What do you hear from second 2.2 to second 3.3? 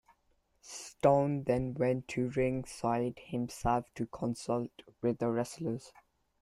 ringside